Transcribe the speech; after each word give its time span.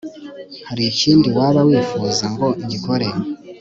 harikindi 0.67 1.27
waba 1.37 1.61
wifuza 1.69 2.25
ngo 2.33 2.47
ngikore 2.63 3.07